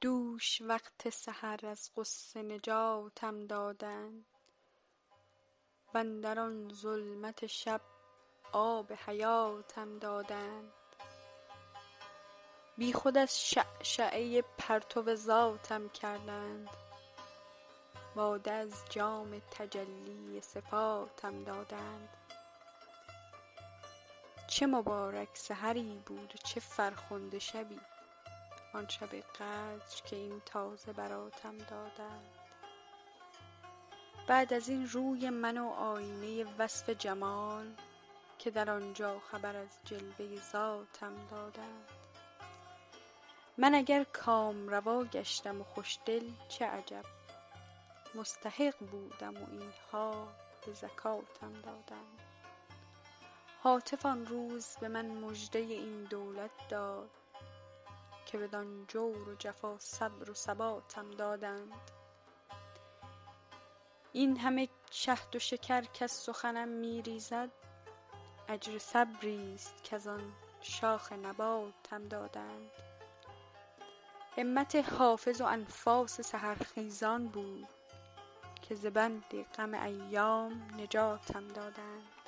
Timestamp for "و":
26.34-26.38, 35.58-35.68, 45.60-45.64, 49.36-49.50, 59.28-59.34, 60.30-60.34, 65.36-65.38, 75.40-75.44